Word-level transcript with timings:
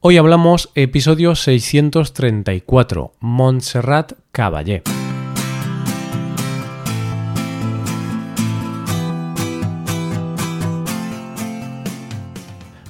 Hoy 0.00 0.16
hablamos 0.16 0.70
episodio 0.76 1.34
634, 1.34 3.14
Montserrat 3.18 4.12
Caballé. 4.30 4.84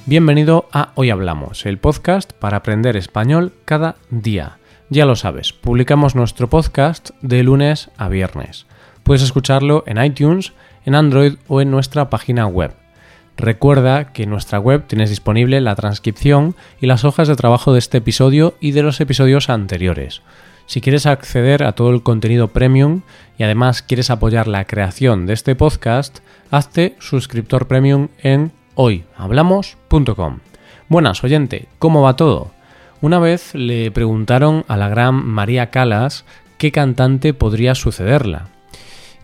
Bienvenido 0.04 0.68
a 0.70 0.92
Hoy 0.96 1.08
Hablamos, 1.08 1.64
el 1.64 1.78
podcast 1.78 2.34
para 2.34 2.58
aprender 2.58 2.94
español 2.98 3.54
cada 3.64 3.96
día. 4.10 4.58
Ya 4.90 5.06
lo 5.06 5.16
sabes, 5.16 5.54
publicamos 5.54 6.14
nuestro 6.14 6.50
podcast 6.50 7.12
de 7.22 7.42
lunes 7.42 7.90
a 7.96 8.10
viernes. 8.10 8.66
Puedes 9.02 9.22
escucharlo 9.22 9.82
en 9.86 10.04
iTunes, 10.04 10.52
en 10.84 10.94
Android 10.94 11.36
o 11.48 11.62
en 11.62 11.70
nuestra 11.70 12.10
página 12.10 12.46
web 12.46 12.74
Recuerda 13.38 14.12
que 14.12 14.24
en 14.24 14.30
nuestra 14.30 14.58
web 14.58 14.84
tienes 14.88 15.10
disponible 15.10 15.60
la 15.60 15.76
transcripción 15.76 16.56
y 16.80 16.86
las 16.86 17.04
hojas 17.04 17.28
de 17.28 17.36
trabajo 17.36 17.72
de 17.72 17.78
este 17.78 17.98
episodio 17.98 18.56
y 18.58 18.72
de 18.72 18.82
los 18.82 19.00
episodios 19.00 19.48
anteriores. 19.48 20.22
Si 20.66 20.80
quieres 20.80 21.06
acceder 21.06 21.62
a 21.62 21.72
todo 21.72 21.90
el 21.90 22.02
contenido 22.02 22.48
premium 22.48 23.02
y 23.38 23.44
además 23.44 23.80
quieres 23.80 24.10
apoyar 24.10 24.48
la 24.48 24.64
creación 24.64 25.24
de 25.26 25.34
este 25.34 25.54
podcast, 25.54 26.18
hazte 26.50 26.96
suscriptor 26.98 27.68
premium 27.68 28.08
en 28.18 28.50
hoyhablamos.com. 28.74 30.40
Buenas, 30.88 31.22
oyente, 31.22 31.68
¿cómo 31.78 32.02
va 32.02 32.16
todo? 32.16 32.50
Una 33.00 33.20
vez 33.20 33.54
le 33.54 33.92
preguntaron 33.92 34.64
a 34.66 34.76
la 34.76 34.88
gran 34.88 35.14
María 35.14 35.70
Calas 35.70 36.24
qué 36.58 36.72
cantante 36.72 37.34
podría 37.34 37.76
sucederla. 37.76 38.48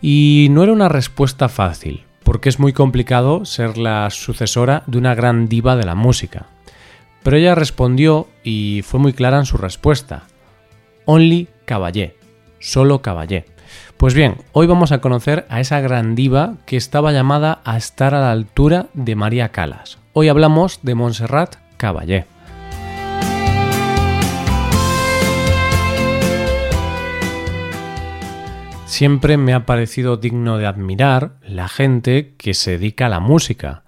Y 0.00 0.46
no 0.52 0.62
era 0.62 0.72
una 0.72 0.88
respuesta 0.88 1.48
fácil, 1.48 2.04
porque 2.24 2.48
es 2.48 2.58
muy 2.58 2.72
complicado 2.72 3.44
ser 3.44 3.78
la 3.78 4.10
sucesora 4.10 4.82
de 4.86 4.98
una 4.98 5.14
gran 5.14 5.48
diva 5.48 5.76
de 5.76 5.84
la 5.84 5.94
música. 5.94 6.46
Pero 7.22 7.36
ella 7.36 7.54
respondió 7.54 8.28
y 8.42 8.82
fue 8.82 8.98
muy 9.00 9.12
clara 9.12 9.38
en 9.38 9.46
su 9.46 9.56
respuesta. 9.56 10.24
Only 11.04 11.48
Caballé, 11.64 12.16
solo 12.58 13.00
Caballé. 13.02 13.46
Pues 13.96 14.14
bien, 14.14 14.38
hoy 14.52 14.66
vamos 14.66 14.92
a 14.92 15.00
conocer 15.00 15.46
a 15.48 15.60
esa 15.60 15.80
gran 15.80 16.14
diva 16.14 16.56
que 16.66 16.76
estaba 16.76 17.12
llamada 17.12 17.60
a 17.64 17.76
estar 17.76 18.14
a 18.14 18.20
la 18.20 18.32
altura 18.32 18.86
de 18.94 19.14
María 19.14 19.50
Calas. 19.50 19.98
Hoy 20.12 20.28
hablamos 20.28 20.80
de 20.82 20.94
Montserrat 20.94 21.56
Caballé. 21.76 22.26
Siempre 28.96 29.36
me 29.38 29.54
ha 29.54 29.66
parecido 29.66 30.18
digno 30.18 30.56
de 30.56 30.66
admirar 30.66 31.32
la 31.42 31.66
gente 31.66 32.34
que 32.38 32.54
se 32.54 32.78
dedica 32.78 33.06
a 33.06 33.08
la 33.08 33.18
música, 33.18 33.82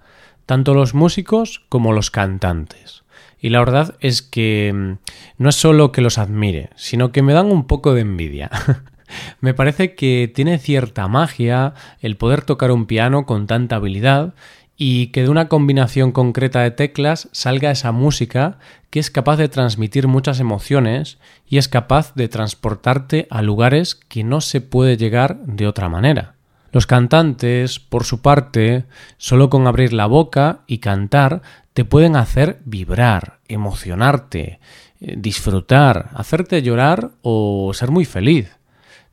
tanto 0.45 0.73
los 0.73 0.93
músicos 0.93 1.63
como 1.69 1.93
los 1.93 2.11
cantantes. 2.11 3.05
Y 3.39 3.47
la 3.47 3.59
verdad 3.59 3.95
es 4.01 4.21
que 4.21 4.73
mm, 4.75 4.97
no 5.37 5.47
es 5.47 5.55
solo 5.55 5.93
que 5.93 6.01
los 6.01 6.17
admire, 6.17 6.71
sino 6.75 7.13
que 7.13 7.21
me 7.21 7.31
dan 7.31 7.45
un 7.45 7.67
poco 7.67 7.93
de 7.93 8.01
envidia. 8.01 8.51
me 9.39 9.53
parece 9.53 9.95
que 9.95 10.29
tiene 10.35 10.57
cierta 10.57 11.07
magia 11.07 11.73
el 12.01 12.17
poder 12.17 12.41
tocar 12.41 12.71
un 12.71 12.85
piano 12.85 13.25
con 13.25 13.47
tanta 13.47 13.77
habilidad 13.77 14.33
y 14.77 15.07
que 15.07 15.23
de 15.23 15.29
una 15.29 15.47
combinación 15.47 16.11
concreta 16.11 16.61
de 16.61 16.71
teclas 16.71 17.29
salga 17.31 17.71
esa 17.71 17.91
música 17.91 18.59
que 18.91 18.99
es 18.99 19.09
capaz 19.09 19.37
de 19.37 19.49
transmitir 19.49 20.07
muchas 20.07 20.39
emociones 20.39 21.17
y 21.49 21.57
es 21.57 21.67
capaz 21.67 22.13
de 22.13 22.27
transportarte 22.27 23.27
a 23.31 23.41
lugares 23.41 23.95
que 23.95 24.23
no 24.23 24.39
se 24.39 24.61
puede 24.61 24.95
llegar 24.95 25.37
de 25.45 25.67
otra 25.67 25.89
manera. 25.89 26.35
Los 26.71 26.85
cantantes, 26.85 27.79
por 27.79 28.03
su 28.03 28.21
parte, 28.21 28.85
solo 29.17 29.49
con 29.49 29.65
abrir 29.65 29.93
la 29.93 30.05
boca 30.05 30.59
y 30.67 30.77
cantar, 30.77 31.41
te 31.73 31.85
pueden 31.85 32.15
hacer 32.15 32.59
vibrar, 32.65 33.39
emocionarte, 33.47 34.59
eh, 34.99 35.15
disfrutar, 35.17 36.09
hacerte 36.13 36.61
llorar 36.61 37.11
o 37.23 37.71
ser 37.73 37.89
muy 37.89 38.05
feliz. 38.05 38.51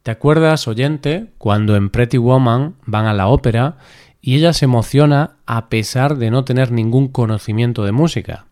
¿Te 0.03 0.11
acuerdas, 0.11 0.69
oyente, 0.69 1.29
cuando 1.39 1.77
en 1.77 1.89
Pretty 1.89 2.19
Woman 2.19 2.75
van 2.85 3.07
a 3.07 3.15
la 3.15 3.29
ópera 3.29 3.79
y 4.27 4.37
ella 4.37 4.55
se 4.55 4.65
emociona 4.65 5.33
a 5.45 5.69
pesar 5.69 6.17
de 6.17 6.31
no 6.31 6.47
tener 6.47 6.73
ningún 6.73 7.09
conocimiento 7.09 7.85
de 7.85 7.93
música. 7.93 8.47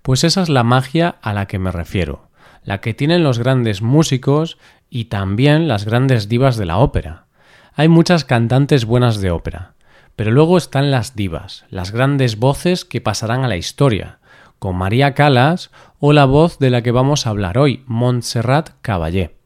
Pues 0.00 0.24
esa 0.24 0.40
es 0.40 0.48
la 0.48 0.62
magia 0.62 1.16
a 1.20 1.34
la 1.34 1.44
que 1.44 1.58
me 1.58 1.70
refiero, 1.70 2.30
la 2.64 2.80
que 2.80 2.94
tienen 2.94 3.22
los 3.22 3.38
grandes 3.38 3.82
músicos 3.82 4.56
y 4.88 5.06
también 5.06 5.68
las 5.68 5.84
grandes 5.84 6.30
divas 6.30 6.56
de 6.56 6.64
la 6.64 6.78
ópera. 6.78 7.26
Hay 7.74 7.88
muchas 7.88 8.24
cantantes 8.24 8.86
buenas 8.86 9.20
de 9.20 9.30
ópera, 9.30 9.74
pero 10.16 10.30
luego 10.30 10.56
están 10.56 10.90
las 10.90 11.14
divas, 11.14 11.66
las 11.68 11.92
grandes 11.92 12.38
voces 12.38 12.86
que 12.86 13.02
pasarán 13.02 13.44
a 13.44 13.48
la 13.48 13.58
historia, 13.58 14.18
con 14.58 14.76
María 14.76 15.12
Calas 15.12 15.70
o 15.98 16.14
la 16.14 16.24
voz 16.24 16.58
de 16.58 16.70
la 16.70 16.80
que 16.80 16.90
vamos 16.90 17.26
a 17.26 17.30
hablar 17.30 17.58
hoy, 17.58 17.84
Montserrat 17.86 18.70
Caballé. 18.80 19.36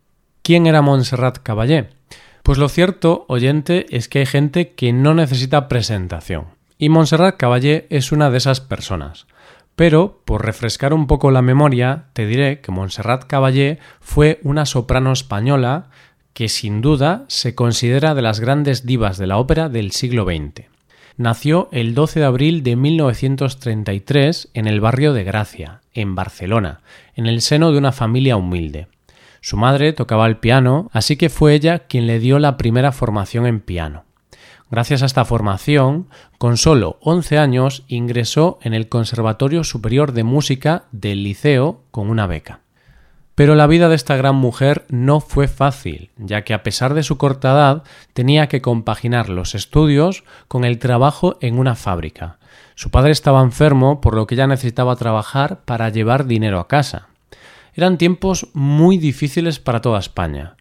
¿Quién 0.43 0.69
era 0.69 0.81
Montserrat 0.81 1.39
Caballé? 1.39 1.96
Pues 2.47 2.59
lo 2.59 2.69
cierto, 2.69 3.25
oyente, 3.27 3.87
es 3.91 4.09
que 4.09 4.21
hay 4.21 4.27
gente 4.27 4.75
que 4.75 4.93
no 4.93 5.15
necesita 5.15 5.67
presentación. 5.67 6.45
Y 6.79 6.91
Montserrat 6.91 7.37
Caballé 7.37 7.89
es 7.91 8.13
una 8.13 8.31
de 8.31 8.39
esas 8.39 8.61
personas. 8.61 9.27
Pero, 9.75 10.23
por 10.25 10.45
refrescar 10.45 10.95
un 10.95 11.09
poco 11.09 11.33
la 11.33 11.43
memoria, 11.43 12.05
te 12.13 12.25
diré 12.25 12.61
que 12.61 12.71
Montserrat 12.71 13.25
Caballé 13.25 13.81
fue 13.99 14.39
una 14.45 14.65
soprano 14.65 15.11
española 15.11 15.89
que 16.35 16.49
sin 16.49 16.83
duda 16.83 17.25
se 17.27 17.57
considera 17.57 18.15
de 18.15 18.23
las 18.23 18.39
grandes 18.39 18.87
divas 18.87 19.19
de 19.19 19.27
la 19.27 19.39
ópera 19.39 19.69
del 19.69 19.91
siglo 19.91 20.25
XX. 20.25 20.67
Nació 21.17 21.69
el 21.73 21.97
12 21.97 22.21
de 22.21 22.27
abril 22.27 22.63
de 22.63 22.77
1933 22.77 24.51
en 24.55 24.69
el 24.69 24.81
barrio 24.81 25.15
de 25.15 25.25
Gracia, 25.25 25.81
en 25.95 26.15
Barcelona, 26.15 26.79
en 27.17 27.27
el 27.27 27.41
seno 27.41 27.73
de 27.73 27.79
una 27.79 27.91
familia 27.91 28.37
humilde. 28.37 28.87
Su 29.47 29.57
madre 29.57 29.93
tocaba 29.93 30.27
el 30.27 30.39
piano, 30.39 30.91
así 30.93 31.17
que 31.17 31.29
fue 31.29 31.55
ella 31.55 31.87
quien 31.87 32.09
le 32.09 32.19
dio 32.19 32.41
la 32.41 32.57
primera 32.57 32.91
formación 32.91 33.47
en 33.47 33.61
piano. 33.61 34.03
Gracias 34.73 35.05
a 35.05 35.07
esta 35.07 35.25
formación, 35.25 36.09
con 36.37 36.57
solo 36.57 36.99
11 37.03 37.39
años 37.39 37.85
ingresó 37.87 38.59
en 38.63 38.75
el 38.75 38.89
Conservatorio 38.89 39.63
Superior 39.63 40.11
de 40.11 40.25
Música 40.25 40.87
del 40.91 41.23
Liceo 41.23 41.83
con 41.93 42.11
una 42.11 42.27
beca. 42.27 42.59
Pero 43.37 43.55
la 43.55 43.69
vida 43.69 43.89
de 43.89 43.95
esta 43.95 44.17
gran 44.17 44.35
mujer 44.35 44.85
no 44.89 45.21
fue 45.21 45.47
fácil, 45.47 46.11
ya 46.17 46.43
que 46.43 46.53
a 46.53 46.65
pesar 46.65 46.95
de 46.95 47.05
su 47.05 47.17
corta 47.17 47.53
edad 47.53 47.85
tenía 48.15 48.49
que 48.49 48.61
compaginar 48.61 49.29
los 49.29 49.55
estudios 49.55 50.25
con 50.49 50.65
el 50.65 50.81
trabajo 50.81 51.39
en 51.41 51.61
una 51.61 51.77
fábrica. 51.77 52.41
Su 52.75 52.91
padre 52.91 53.13
estaba 53.13 53.43
enfermo, 53.43 54.01
por 54.01 54.17
lo 54.17 54.27
que 54.27 54.35
ella 54.35 54.49
necesitaba 54.49 54.97
trabajar 54.97 55.61
para 55.65 55.89
llevar 55.91 56.27
dinero 56.27 56.59
a 56.59 56.67
casa. 56.67 57.11
Eran 57.77 57.99
tiempos 57.99 58.49
muy 58.55 58.97
difíciles 58.97 59.61
para 59.61 59.83
toda 59.83 59.99
España. 59.99 60.57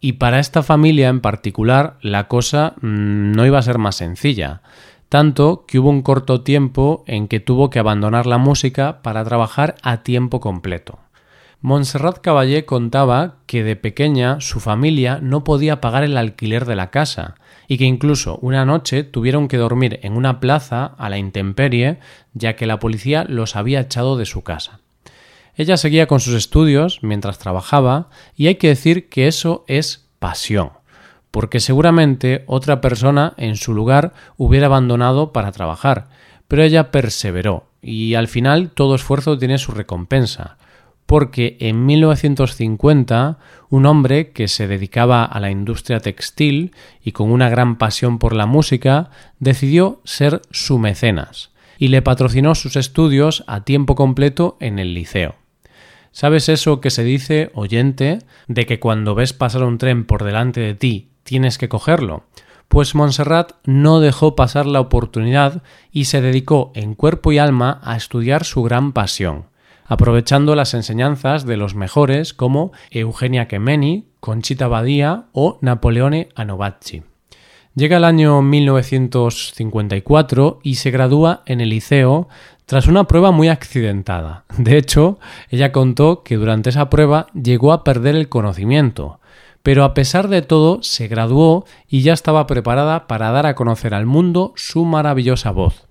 Y 0.00 0.12
para 0.12 0.38
esta 0.38 0.62
familia 0.62 1.08
en 1.08 1.20
particular 1.20 1.96
la 2.02 2.28
cosa 2.28 2.74
mm, 2.82 3.32
no 3.32 3.46
iba 3.46 3.58
a 3.58 3.62
ser 3.62 3.78
más 3.78 3.96
sencilla, 3.96 4.60
tanto 5.08 5.64
que 5.66 5.78
hubo 5.78 5.88
un 5.88 6.02
corto 6.02 6.42
tiempo 6.42 7.04
en 7.06 7.26
que 7.26 7.40
tuvo 7.40 7.70
que 7.70 7.78
abandonar 7.78 8.26
la 8.26 8.36
música 8.36 9.00
para 9.02 9.24
trabajar 9.24 9.76
a 9.82 10.02
tiempo 10.02 10.40
completo. 10.40 10.98
Montserrat 11.62 12.18
Caballé 12.18 12.66
contaba 12.66 13.36
que 13.46 13.64
de 13.64 13.74
pequeña 13.74 14.40
su 14.40 14.60
familia 14.60 15.18
no 15.22 15.44
podía 15.44 15.80
pagar 15.80 16.04
el 16.04 16.18
alquiler 16.18 16.66
de 16.66 16.76
la 16.76 16.90
casa 16.90 17.34
y 17.66 17.78
que 17.78 17.84
incluso 17.84 18.38
una 18.42 18.66
noche 18.66 19.04
tuvieron 19.04 19.48
que 19.48 19.56
dormir 19.56 19.98
en 20.02 20.12
una 20.12 20.38
plaza 20.38 20.84
a 20.84 21.08
la 21.08 21.18
intemperie 21.18 21.98
ya 22.34 22.56
que 22.56 22.66
la 22.66 22.78
policía 22.78 23.24
los 23.26 23.56
había 23.56 23.80
echado 23.80 24.18
de 24.18 24.26
su 24.26 24.42
casa. 24.42 24.80
Ella 25.58 25.76
seguía 25.76 26.06
con 26.06 26.20
sus 26.20 26.34
estudios 26.34 27.00
mientras 27.02 27.40
trabajaba 27.40 28.10
y 28.36 28.46
hay 28.46 28.54
que 28.54 28.68
decir 28.68 29.08
que 29.08 29.26
eso 29.26 29.64
es 29.66 30.06
pasión, 30.20 30.70
porque 31.32 31.58
seguramente 31.58 32.44
otra 32.46 32.80
persona 32.80 33.34
en 33.36 33.56
su 33.56 33.74
lugar 33.74 34.14
hubiera 34.36 34.66
abandonado 34.66 35.32
para 35.32 35.50
trabajar, 35.50 36.10
pero 36.46 36.62
ella 36.62 36.92
perseveró 36.92 37.66
y 37.82 38.14
al 38.14 38.28
final 38.28 38.70
todo 38.70 38.94
esfuerzo 38.94 39.36
tiene 39.36 39.58
su 39.58 39.72
recompensa, 39.72 40.58
porque 41.06 41.56
en 41.58 41.86
1950 41.86 43.38
un 43.68 43.86
hombre 43.86 44.30
que 44.30 44.46
se 44.46 44.68
dedicaba 44.68 45.24
a 45.24 45.40
la 45.40 45.50
industria 45.50 45.98
textil 45.98 46.70
y 47.02 47.10
con 47.10 47.32
una 47.32 47.48
gran 47.48 47.78
pasión 47.78 48.20
por 48.20 48.32
la 48.32 48.46
música 48.46 49.10
decidió 49.40 50.00
ser 50.04 50.40
su 50.52 50.78
mecenas 50.78 51.50
y 51.78 51.88
le 51.88 52.00
patrocinó 52.00 52.54
sus 52.54 52.76
estudios 52.76 53.42
a 53.48 53.64
tiempo 53.64 53.96
completo 53.96 54.56
en 54.60 54.78
el 54.78 54.94
liceo. 54.94 55.34
¿Sabes 56.12 56.48
eso 56.48 56.80
que 56.80 56.90
se 56.90 57.04
dice, 57.04 57.50
oyente, 57.54 58.20
de 58.46 58.66
que 58.66 58.80
cuando 58.80 59.14
ves 59.14 59.32
pasar 59.32 59.62
un 59.64 59.78
tren 59.78 60.04
por 60.04 60.24
delante 60.24 60.60
de 60.60 60.74
ti 60.74 61.10
tienes 61.22 61.58
que 61.58 61.68
cogerlo? 61.68 62.24
Pues 62.68 62.94
Montserrat 62.94 63.52
no 63.64 64.00
dejó 64.00 64.36
pasar 64.36 64.66
la 64.66 64.80
oportunidad 64.80 65.62
y 65.90 66.04
se 66.04 66.20
dedicó 66.20 66.70
en 66.74 66.94
cuerpo 66.94 67.32
y 67.32 67.38
alma 67.38 67.80
a 67.82 67.96
estudiar 67.96 68.44
su 68.44 68.62
gran 68.62 68.92
pasión, 68.92 69.46
aprovechando 69.86 70.54
las 70.54 70.74
enseñanzas 70.74 71.46
de 71.46 71.56
los 71.56 71.74
mejores 71.74 72.34
como 72.34 72.72
Eugenia 72.90 73.48
Kemeny, 73.48 74.06
Conchita 74.20 74.68
Badía 74.68 75.26
o 75.32 75.58
Napoleone 75.62 76.28
Anovacci. 76.34 77.02
Llega 77.78 77.96
el 77.98 78.04
año 78.04 78.42
1954 78.42 80.58
y 80.64 80.74
se 80.74 80.90
gradúa 80.90 81.44
en 81.46 81.60
el 81.60 81.68
liceo 81.68 82.28
tras 82.66 82.88
una 82.88 83.04
prueba 83.04 83.30
muy 83.30 83.46
accidentada. 83.46 84.44
De 84.58 84.76
hecho, 84.76 85.20
ella 85.48 85.70
contó 85.70 86.24
que 86.24 86.34
durante 86.34 86.70
esa 86.70 86.90
prueba 86.90 87.28
llegó 87.40 87.72
a 87.72 87.84
perder 87.84 88.16
el 88.16 88.28
conocimiento, 88.28 89.20
pero 89.62 89.84
a 89.84 89.94
pesar 89.94 90.26
de 90.26 90.42
todo 90.42 90.82
se 90.82 91.06
graduó 91.06 91.66
y 91.88 92.02
ya 92.02 92.14
estaba 92.14 92.48
preparada 92.48 93.06
para 93.06 93.30
dar 93.30 93.46
a 93.46 93.54
conocer 93.54 93.94
al 93.94 94.06
mundo 94.06 94.52
su 94.56 94.84
maravillosa 94.84 95.52
voz. 95.52 95.87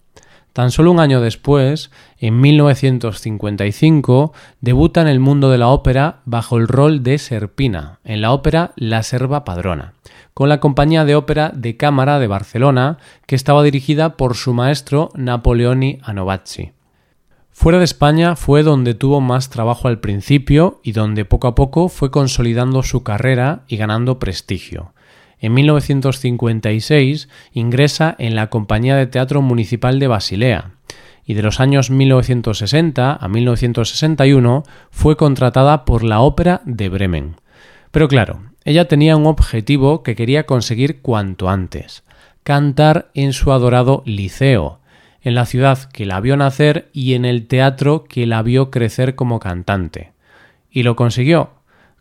Tan 0.57 0.71
solo 0.71 0.89
un 0.89 1.00
año 1.00 1.21
después, 1.21 1.92
en 2.18 2.42
1955, 2.42 4.33
debuta 4.59 5.01
en 5.01 5.07
el 5.07 5.19
mundo 5.19 5.51
de 5.51 5.59
la 5.59 5.68
ópera 5.68 6.21
bajo 6.25 6.57
el 6.57 6.68
rol 6.68 7.04
de 7.04 7.19
Serpina, 7.19 8.00
en 8.04 8.21
la 8.21 8.31
ópera 8.31 8.71
La 8.75 9.04
Serva 9.04 9.45
Padrona, 9.45 9.94
con 10.33 10.50
la 10.50 10.59
compañía 10.59 11.06
de 11.06 11.13
ópera 11.13 11.51
de 11.54 11.77
cámara 11.77 12.18
de 12.18 12.25
Barcelona, 12.25 12.98
que 13.27 13.36
estaba 13.36 13.62
dirigida 13.62 14.18
por 14.18 14.36
su 14.36 14.56
maestro 14.56 15.12
Napoleoni 15.13 16.00
Anovazzi. 16.01 16.71
Fuera 17.51 17.77
de 17.77 17.86
España 17.86 18.36
fue 18.36 18.63
donde 18.63 18.95
tuvo 18.95 19.21
más 19.21 19.51
trabajo 19.51 19.88
al 19.88 20.00
principio 20.00 20.80
y 20.81 20.94
donde 20.94 21.24
poco 21.24 21.50
a 21.50 21.54
poco 21.54 21.88
fue 21.88 22.09
consolidando 22.09 22.81
su 22.81 23.04
carrera 23.04 23.62
y 23.68 23.77
ganando 23.77 24.18
prestigio. 24.18 24.92
En 25.39 25.54
1956 25.54 27.30
ingresa 27.51 28.16
en 28.18 28.36
la 28.36 28.48
Compañía 28.48 28.95
de 28.95 29.07
Teatro 29.07 29.42
Municipal 29.42 30.00
de 30.00 30.07
Basilea 30.07 30.72
y 31.25 31.34
de 31.34 31.44
los 31.44 31.60
años 31.60 31.92
1960 31.92 33.13
a 33.19 33.28
1961 33.28 34.63
fue 34.89 35.18
contratada 35.18 35.86
por 35.86 36.04
la 36.04 36.22
Ópera 36.22 36.62
de 36.66 36.89
Bremen. 36.89 37.36
Pero 37.92 38.07
claro, 38.07 38.42
ella 38.63 38.88
tenía 38.88 39.16
un 39.16 39.28
objetivo 39.28 40.04
que 40.04 40.16
quería 40.16 40.45
conseguir 40.45 41.01
cuanto 41.01 41.50
antes, 41.50 42.04
cantar 42.44 43.12
en 43.13 43.33
su 43.33 43.51
adorado 43.51 44.04
liceo, 44.06 44.80
en 45.22 45.36
la 45.36 45.45
ciudad 45.45 45.90
que 45.92 46.06
la 46.06 46.22
vio 46.22 46.38
nacer 46.38 46.90
y 46.94 47.13
en 47.13 47.25
el 47.25 47.48
teatro 47.48 48.06
que 48.06 48.25
la 48.25 48.42
vio 48.42 48.72
crecer 48.72 49.16
como 49.16 49.40
cantante. 49.40 50.13
Y 50.72 50.83
lo 50.83 50.95
consiguió, 50.95 51.56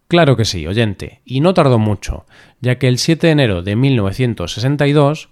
Claro 0.08 0.36
que 0.36 0.44
sí, 0.44 0.66
oyente, 0.66 1.20
y 1.24 1.40
no 1.40 1.52
tardó 1.52 1.78
mucho, 1.78 2.26
ya 2.60 2.78
que 2.78 2.86
el 2.86 2.98
7 2.98 3.26
de 3.26 3.32
enero 3.32 3.62
de 3.62 3.74
1962, 3.74 5.30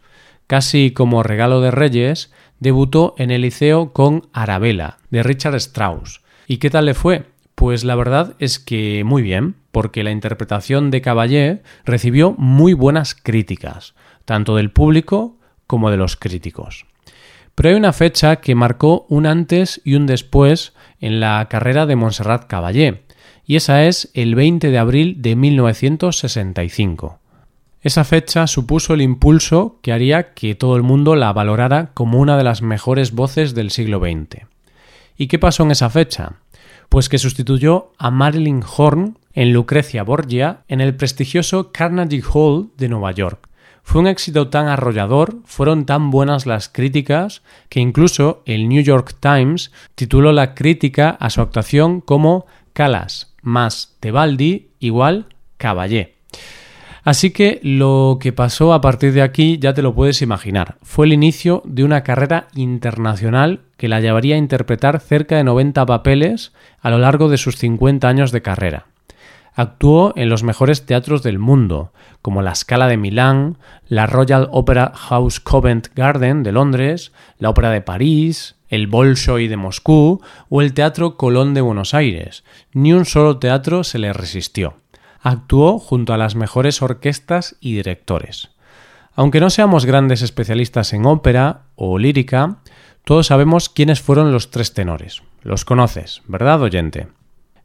casi 0.48 0.90
como 0.90 1.22
regalo 1.22 1.60
de 1.60 1.70
Reyes, 1.70 2.32
debutó 2.58 3.14
en 3.18 3.30
el 3.30 3.42
liceo 3.42 3.92
con 3.92 4.28
Arabella, 4.32 4.98
de 5.10 5.22
Richard 5.22 5.54
Strauss. 5.56 6.22
¿Y 6.48 6.56
qué 6.56 6.70
tal 6.70 6.86
le 6.86 6.94
fue? 6.94 7.26
Pues 7.54 7.84
la 7.84 7.94
verdad 7.94 8.34
es 8.40 8.58
que 8.58 9.04
muy 9.04 9.22
bien, 9.22 9.54
porque 9.70 10.02
la 10.02 10.10
interpretación 10.10 10.90
de 10.90 11.02
Caballé 11.02 11.62
recibió 11.84 12.34
muy 12.36 12.72
buenas 12.72 13.14
críticas, 13.14 13.94
tanto 14.24 14.56
del 14.56 14.72
público 14.72 15.38
como 15.68 15.90
de 15.90 15.96
los 15.96 16.16
críticos. 16.16 16.86
Pero 17.54 17.68
hay 17.68 17.74
una 17.76 17.92
fecha 17.92 18.36
que 18.36 18.56
marcó 18.56 19.06
un 19.08 19.26
antes 19.26 19.80
y 19.84 19.94
un 19.94 20.06
después 20.06 20.74
en 21.00 21.20
la 21.20 21.46
carrera 21.48 21.86
de 21.86 21.94
Montserrat 21.94 22.46
Caballé, 22.46 23.04
y 23.46 23.56
esa 23.56 23.84
es 23.84 24.10
el 24.14 24.34
20 24.34 24.70
de 24.70 24.78
abril 24.78 25.22
de 25.22 25.36
1965. 25.36 27.18
Esa 27.84 28.04
fecha 28.04 28.46
supuso 28.46 28.94
el 28.94 29.02
impulso 29.02 29.78
que 29.82 29.92
haría 29.92 30.32
que 30.32 30.54
todo 30.54 30.76
el 30.76 30.82
mundo 30.82 31.16
la 31.16 31.32
valorara 31.34 31.90
como 31.92 32.18
una 32.18 32.38
de 32.38 32.44
las 32.44 32.62
mejores 32.62 33.12
voces 33.12 33.54
del 33.54 33.70
siglo 33.70 34.00
XX. 34.00 34.46
¿Y 35.18 35.26
qué 35.26 35.38
pasó 35.38 35.64
en 35.64 35.72
esa 35.72 35.90
fecha? 35.90 36.36
Pues 36.88 37.10
que 37.10 37.18
sustituyó 37.18 37.92
a 37.98 38.10
Marilyn 38.10 38.62
Horn 38.64 39.18
en 39.34 39.52
Lucrecia 39.52 40.02
Borgia 40.02 40.60
en 40.68 40.80
el 40.80 40.96
prestigioso 40.96 41.72
Carnegie 41.72 42.22
Hall 42.22 42.70
de 42.78 42.88
Nueva 42.88 43.12
York. 43.12 43.48
Fue 43.82 44.00
un 44.00 44.06
éxito 44.06 44.48
tan 44.48 44.66
arrollador, 44.66 45.40
fueron 45.44 45.84
tan 45.84 46.10
buenas 46.10 46.46
las 46.46 46.70
críticas, 46.70 47.42
que 47.68 47.80
incluso 47.80 48.42
el 48.46 48.66
New 48.66 48.82
York 48.82 49.14
Times 49.20 49.72
tituló 49.94 50.32
la 50.32 50.54
crítica 50.54 51.10
a 51.10 51.28
su 51.28 51.42
actuación 51.42 52.00
como 52.00 52.46
Calas, 52.74 53.34
más 53.40 53.96
Tebaldi 54.00 54.68
igual 54.80 55.26
Caballé. 55.56 56.16
Así 57.04 57.30
que 57.30 57.60
lo 57.62 58.18
que 58.20 58.32
pasó 58.32 58.72
a 58.72 58.80
partir 58.80 59.12
de 59.12 59.22
aquí 59.22 59.58
ya 59.58 59.74
te 59.74 59.82
lo 59.82 59.94
puedes 59.94 60.22
imaginar. 60.22 60.76
Fue 60.82 61.06
el 61.06 61.12
inicio 61.12 61.62
de 61.64 61.84
una 61.84 62.02
carrera 62.02 62.48
internacional 62.54 63.60
que 63.76 63.88
la 63.88 64.00
llevaría 64.00 64.34
a 64.34 64.38
interpretar 64.38 65.00
cerca 65.00 65.36
de 65.36 65.44
90 65.44 65.86
papeles 65.86 66.52
a 66.80 66.90
lo 66.90 66.98
largo 66.98 67.28
de 67.28 67.36
sus 67.36 67.56
50 67.56 68.08
años 68.08 68.32
de 68.32 68.42
carrera. 68.42 68.86
Actuó 69.54 70.12
en 70.16 70.28
los 70.28 70.42
mejores 70.42 70.84
teatros 70.84 71.22
del 71.22 71.38
mundo, 71.38 71.92
como 72.22 72.42
la 72.42 72.56
Scala 72.56 72.88
de 72.88 72.96
Milán, 72.96 73.58
la 73.86 74.06
Royal 74.06 74.48
Opera 74.50 74.92
House 74.96 75.38
Covent 75.38 75.88
Garden 75.94 76.42
de 76.42 76.50
Londres, 76.50 77.12
la 77.38 77.50
Ópera 77.50 77.70
de 77.70 77.82
París, 77.82 78.56
el 78.74 78.88
Bolshoi 78.88 79.46
de 79.46 79.56
Moscú 79.56 80.20
o 80.48 80.60
el 80.60 80.74
Teatro 80.74 81.16
Colón 81.16 81.54
de 81.54 81.60
Buenos 81.60 81.94
Aires. 81.94 82.44
Ni 82.72 82.92
un 82.92 83.04
solo 83.04 83.38
teatro 83.38 83.84
se 83.84 83.98
le 83.98 84.12
resistió. 84.12 84.78
Actuó 85.20 85.78
junto 85.78 86.12
a 86.12 86.18
las 86.18 86.34
mejores 86.34 86.82
orquestas 86.82 87.56
y 87.60 87.76
directores. 87.76 88.50
Aunque 89.14 89.40
no 89.40 89.50
seamos 89.50 89.86
grandes 89.86 90.22
especialistas 90.22 90.92
en 90.92 91.06
ópera 91.06 91.62
o 91.76 91.98
lírica, 91.98 92.58
todos 93.04 93.28
sabemos 93.28 93.68
quiénes 93.68 94.02
fueron 94.02 94.32
los 94.32 94.50
tres 94.50 94.74
tenores. 94.74 95.22
Los 95.42 95.64
conoces, 95.64 96.22
¿verdad, 96.26 96.60
oyente? 96.60 97.06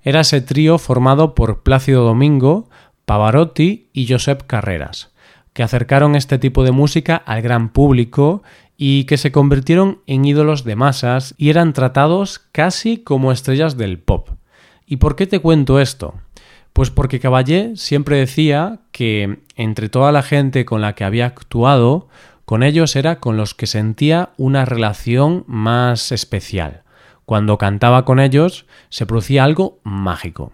Era 0.04 0.22
ese 0.22 0.42
trío 0.42 0.78
formado 0.78 1.34
por 1.34 1.64
Plácido 1.64 2.04
Domingo, 2.04 2.70
Pavarotti 3.06 3.90
y 3.94 4.08
Josep 4.08 4.44
Carreras, 4.46 5.12
que 5.54 5.64
acercaron 5.64 6.16
este 6.16 6.38
tipo 6.38 6.64
de 6.64 6.72
música 6.72 7.16
al 7.16 7.42
gran 7.42 7.70
público 7.70 8.44
y 8.82 9.04
que 9.04 9.18
se 9.18 9.34
convirtieron 9.34 10.00
en 10.08 10.24
ídolos 10.24 10.64
de 10.64 10.78
masas 10.78 11.36
y 11.38 11.50
eran 11.50 11.74
tratados 11.74 12.40
casi 12.54 12.98
como 12.98 13.34
estrellas 13.34 13.76
del 13.76 14.00
pop. 14.00 14.30
¿Y 14.88 14.96
por 14.96 15.18
qué 15.18 15.28
te 15.28 15.40
cuento 15.40 15.82
esto? 15.82 16.14
Pues 16.72 16.90
porque 16.90 17.20
Caballé 17.20 17.74
siempre 17.76 18.16
decía 18.16 18.80
que 18.94 19.40
entre 19.58 19.90
toda 19.90 20.14
la 20.14 20.24
gente 20.24 20.64
con 20.64 20.80
la 20.80 20.96
que 20.96 21.04
había 21.04 21.26
actuado, 21.26 22.08
con 22.46 22.64
ellos 22.64 22.96
era 22.96 23.20
con 23.20 23.36
los 23.36 23.54
que 23.54 23.68
sentía 23.68 24.30
una 24.38 24.64
relación 24.64 25.44
más 25.46 26.14
especial. 26.14 26.84
Cuando 27.26 27.58
cantaba 27.58 28.06
con 28.06 28.22
ellos 28.22 28.66
se 28.88 29.06
producía 29.06 29.44
algo 29.44 29.82
mágico. 29.84 30.54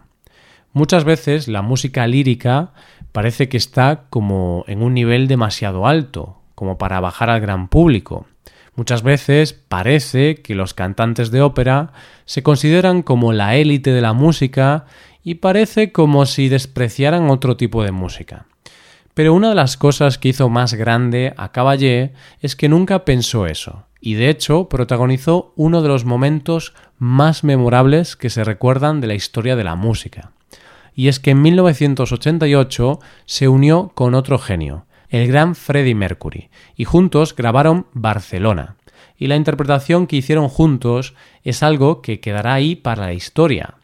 Muchas 0.74 1.04
veces 1.04 1.48
la 1.48 1.62
música 1.62 2.07
lírica 2.07 2.74
parece 3.12 3.50
que 3.50 3.57
está 3.57 4.06
como 4.10 4.66
en 4.68 4.81
un 4.81 4.95
nivel 4.95 5.27
demasiado 5.27 5.86
alto, 5.86 6.42
como 6.55 6.77
para 6.77 6.99
bajar 6.99 7.29
al 7.29 7.41
gran 7.41 7.67
público. 7.67 8.25
Muchas 8.75 9.03
veces 9.03 9.53
parece 9.53 10.35
que 10.35 10.55
los 10.55 10.73
cantantes 10.73 11.31
de 11.31 11.41
ópera 11.41 11.93
se 12.25 12.43
consideran 12.43 13.03
como 13.03 13.31
la 13.31 13.55
élite 13.55 13.91
de 13.91 14.01
la 14.01 14.13
música 14.13 14.85
y 15.23 15.35
parece 15.35 15.91
como 15.91 16.25
si 16.25 16.50
despreciaran 16.50 17.29
otro 17.29 17.55
tipo 17.57 17.83
de 17.83 17.91
música. 17.91 18.47
Pero 19.13 19.33
una 19.33 19.50
de 19.50 19.55
las 19.55 19.77
cosas 19.77 20.17
que 20.17 20.29
hizo 20.29 20.50
más 20.50 20.74
grande 20.74 21.33
a 21.38 21.53
Caballé 21.53 22.12
es 22.41 22.57
que 22.57 22.67
nunca 22.67 23.05
pensó 23.05 23.45
eso, 23.45 23.85
y 24.01 24.15
de 24.15 24.29
hecho 24.29 24.67
protagonizó 24.67 25.53
uno 25.55 25.81
de 25.81 25.88
los 25.88 26.03
momentos 26.03 26.74
más 26.97 27.45
memorables 27.45 28.17
que 28.17 28.29
se 28.29 28.43
recuerdan 28.43 29.00
de 29.00 29.07
la 29.07 29.15
historia 29.15 29.55
de 29.55 29.63
la 29.63 29.75
música. 29.75 30.31
Y 30.93 31.07
es 31.07 31.21
que 31.21 31.31
en 31.31 31.41
1988 31.41 33.00
se 33.25 33.47
unió 33.47 33.91
con 33.95 34.15
otro 34.15 34.38
genio, 34.38 34.85
el 35.15 35.27
gran 35.27 35.55
Freddie 35.55 35.95
Mercury, 35.95 36.50
y 36.75 36.86
juntos 36.86 37.36
grabaron 37.36 37.88
Barcelona. 37.93 38.75
Y 39.17 39.27
la 39.27 39.36
interpretación 39.36 40.07
que 40.07 40.17
hicieron 40.17 40.50
juntos 40.50 41.15
es 41.43 41.63
algo 41.63 42.01
que 42.01 42.19
quedará 42.19 42.53
ahí 42.53 42.75
para 42.75 43.05
la 43.05 43.13
historia. 43.13 43.75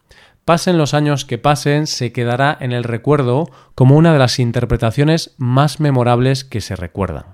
Pasen 0.46 0.78
los 0.78 0.94
años 0.94 1.24
que 1.24 1.38
pasen, 1.38 1.88
se 1.88 2.12
quedará 2.12 2.58
en 2.60 2.72
el 2.72 2.84
recuerdo 2.84 3.50
como 3.76 3.96
una 3.96 4.12
de 4.12 4.20
las 4.20 4.40
interpretaciones 4.40 5.36
más 5.38 5.80
memorables 5.80 6.44
que 6.44 6.62
se 6.62 6.76
recuerdan. 6.76 7.26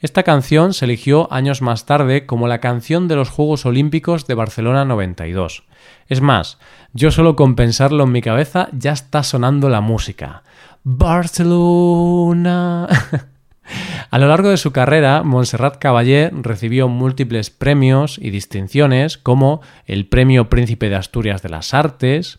Esta 0.00 0.22
canción 0.22 0.74
se 0.74 0.84
eligió 0.84 1.32
años 1.32 1.62
más 1.62 1.86
tarde 1.86 2.26
como 2.26 2.48
la 2.48 2.60
canción 2.60 3.08
de 3.08 3.16
los 3.16 3.30
Juegos 3.30 3.64
Olímpicos 3.64 4.26
de 4.26 4.34
Barcelona 4.34 4.84
92. 4.84 5.64
Es 6.08 6.20
más, 6.20 6.58
yo 6.92 7.10
solo 7.10 7.34
con 7.34 7.56
pensarlo 7.56 8.04
en 8.04 8.12
mi 8.12 8.20
cabeza 8.20 8.68
ya 8.72 8.92
está 8.92 9.22
sonando 9.22 9.70
la 9.70 9.80
música. 9.80 10.42
Barcelona. 10.88 12.86
A 14.12 14.20
lo 14.20 14.28
largo 14.28 14.50
de 14.50 14.56
su 14.56 14.70
carrera, 14.70 15.24
Montserrat 15.24 15.78
Caballé 15.78 16.30
recibió 16.32 16.86
múltiples 16.86 17.50
premios 17.50 18.20
y 18.22 18.30
distinciones 18.30 19.18
como 19.18 19.62
el 19.86 20.06
Premio 20.06 20.48
Príncipe 20.48 20.88
de 20.88 20.94
Asturias 20.94 21.42
de 21.42 21.48
las 21.48 21.74
Artes, 21.74 22.38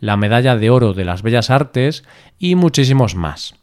la 0.00 0.16
Medalla 0.16 0.56
de 0.56 0.70
Oro 0.70 0.92
de 0.92 1.04
las 1.04 1.22
Bellas 1.22 1.50
Artes 1.50 2.02
y 2.36 2.56
muchísimos 2.56 3.14
más. 3.14 3.54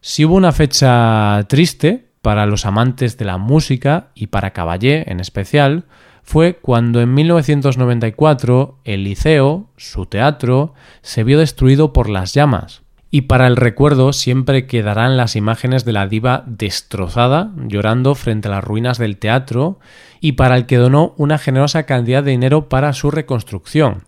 Si 0.00 0.24
hubo 0.24 0.36
una 0.36 0.52
fecha 0.52 1.44
triste 1.46 2.06
para 2.22 2.46
los 2.46 2.64
amantes 2.64 3.18
de 3.18 3.26
la 3.26 3.36
música 3.36 4.08
y 4.14 4.28
para 4.28 4.54
Caballé 4.54 5.04
en 5.12 5.20
especial, 5.20 5.84
fue 6.22 6.54
cuando 6.54 7.02
en 7.02 7.12
1994 7.12 8.78
el 8.84 9.04
liceo, 9.04 9.68
su 9.76 10.06
teatro, 10.06 10.72
se 11.02 11.24
vio 11.24 11.38
destruido 11.38 11.92
por 11.92 12.08
las 12.08 12.32
llamas 12.32 12.80
Y 13.10 13.22
para 13.22 13.48
el 13.48 13.56
recuerdo 13.56 14.12
siempre 14.12 14.66
quedarán 14.66 15.16
las 15.16 15.34
imágenes 15.34 15.84
de 15.84 15.92
la 15.92 16.06
diva 16.06 16.44
destrozada, 16.46 17.50
llorando 17.56 18.14
frente 18.14 18.46
a 18.46 18.52
las 18.52 18.64
ruinas 18.64 18.98
del 18.98 19.16
teatro, 19.16 19.80
y 20.20 20.32
para 20.32 20.56
el 20.56 20.66
que 20.66 20.76
donó 20.76 21.14
una 21.16 21.38
generosa 21.38 21.84
cantidad 21.84 22.22
de 22.22 22.30
dinero 22.30 22.68
para 22.68 22.92
su 22.92 23.10
reconstrucción. 23.10 24.04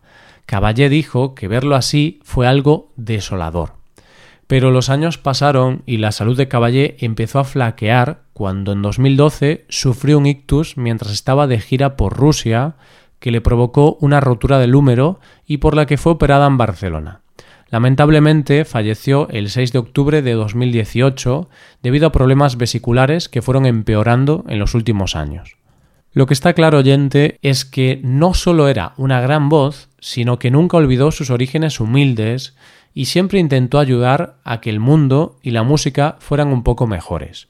Caballé 0.47 0.89
dijo 0.89 1.35
que 1.35 1.49
verlo 1.49 1.75
así 1.75 2.21
fue 2.23 2.47
algo 2.47 2.93
desolador. 2.97 3.75
Pero 4.47 4.71
los 4.71 4.91
años 4.91 5.19
pasaron 5.19 5.83
y 5.87 5.97
la 5.97 6.13
salud 6.13 6.37
de 6.37 6.47
Caballé 6.47 6.97
empezó 7.01 7.39
a 7.39 7.45
flaquear 7.45 8.23
cuando 8.35 8.73
en 8.73 8.83
2012 8.83 9.65
sufrió 9.69 10.19
un 10.19 10.27
ictus 10.27 10.77
mientras 10.77 11.13
estaba 11.13 11.47
de 11.47 11.59
gira 11.59 11.97
por 11.97 12.17
Rusia, 12.17 12.77
que 13.19 13.31
le 13.31 13.41
provocó 13.41 13.97
una 14.01 14.21
rotura 14.21 14.59
del 14.59 14.75
húmero 14.75 15.21
y 15.47 15.59
por 15.59 15.75
la 15.75 15.87
que 15.87 15.97
fue 15.97 16.13
operada 16.13 16.47
en 16.47 16.59
Barcelona. 16.59 17.22
Lamentablemente 17.73 18.67
falleció 18.67 19.31
el 19.31 19.49
6 19.49 19.73
de 19.73 19.79
octubre 19.79 20.21
de 20.21 20.33
2018 20.33 21.49
debido 21.83 22.07
a 22.07 22.13
problemas 22.13 22.59
vesiculares 22.59 23.31
que 23.31 23.41
fueron 23.41 23.65
empeorando 23.65 24.45
en 24.49 24.59
los 24.59 24.75
últimos 24.75 25.17
años. 25.17 25.57
Lo 26.13 26.27
que 26.27 26.35
está 26.35 26.53
claro, 26.53 26.81
oyente, 26.81 27.39
es 27.41 27.65
que 27.65 27.99
no 28.05 28.35
solo 28.35 28.69
era 28.69 28.93
una 28.99 29.23
gran 29.23 29.49
voz, 29.49 29.89
sino 30.01 30.39
que 30.39 30.51
nunca 30.51 30.77
olvidó 30.77 31.13
sus 31.13 31.31
orígenes 31.31 31.81
humildes 31.81 32.55
y 32.93 33.07
siempre 33.07 33.39
intentó 33.39 33.79
ayudar 33.79 34.37
a 34.45 34.61
que 34.61 34.69
el 34.69 34.79
mundo 34.79 35.39
y 35.43 35.53
la 35.53 35.63
música 35.63 36.17
fueran 36.21 36.49
un 36.49 36.65
poco 36.65 36.87
mejores. 36.87 37.49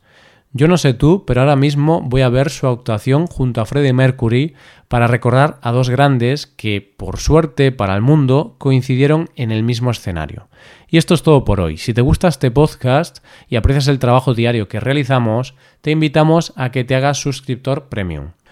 Yo 0.55 0.69
no 0.69 0.77
sé 0.77 0.93
tú, 0.93 1.25
pero 1.27 1.41
ahora 1.41 1.57
mismo 1.57 2.03
voy 2.03 2.21
a 2.21 2.29
ver 2.29 2.51
su 2.51 2.67
actuación 2.67 3.27
junto 3.27 3.63
a 3.63 3.65
Freddie 3.65 3.95
Mercury 3.95 4.55
para 4.89 5.07
recordar 5.07 5.59
a 5.63 5.73
dos 5.73 5.89
grandes 5.89 6.47
que, 6.47 6.83
por 6.97 7.17
suerte 7.17 7.73
para 7.73 7.95
el 7.95 8.03
mundo, 8.03 8.57
coincidieron 8.59 9.31
en 9.35 9.51
el 9.51 9.63
mismo 9.63 9.91
escenario. 9.91 10.49
Y 10.89 10.99
esto 10.99 11.15
es 11.15 11.23
todo 11.23 11.47
por 11.47 11.61
hoy. 11.61 11.79
Si 11.79 11.95
te 11.95 12.03
gusta 12.03 12.29
este 12.29 12.51
podcast 12.51 13.25
y 13.49 13.57
aprecias 13.57 13.89
el 13.89 13.99
trabajo 13.99 14.35
diario 14.35 14.69
que 14.69 14.79
realizamos, 14.79 15.55
te 15.81 15.91
invitamos 15.91 16.53
a 16.57 16.71
que 16.71 16.85
te 16.85 16.97
hagas 16.97 17.17
suscriptor 17.17 17.89
premium. 17.89 18.33